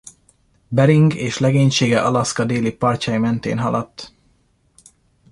Bering 0.67 1.13
és 1.13 1.37
legénysége 1.37 2.01
Alaszka 2.01 2.45
déli 2.45 2.75
partjai 2.75 3.17
mentén 3.17 3.59
haladt. 3.59 4.13